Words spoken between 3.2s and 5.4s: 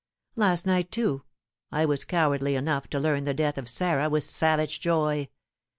the death of Sarah with savage joy.